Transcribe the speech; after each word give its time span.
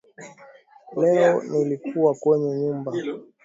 Leo 1.01 1.43
nilikuwa 1.43 2.15
kwenye 2.15 2.55
nyumba 2.59 2.91